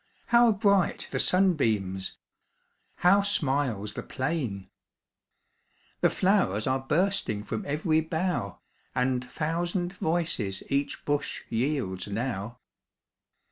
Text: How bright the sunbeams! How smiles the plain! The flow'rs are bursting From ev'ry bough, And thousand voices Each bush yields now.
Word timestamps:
How 0.29 0.51
bright 0.51 1.07
the 1.11 1.19
sunbeams! 1.19 2.17
How 2.95 3.21
smiles 3.21 3.93
the 3.93 4.01
plain! 4.01 4.71
The 5.99 6.09
flow'rs 6.09 6.65
are 6.65 6.79
bursting 6.79 7.43
From 7.43 7.63
ev'ry 7.67 8.01
bough, 8.01 8.61
And 8.95 9.23
thousand 9.31 9.93
voices 9.93 10.63
Each 10.69 11.05
bush 11.05 11.43
yields 11.51 12.07
now. 12.07 12.57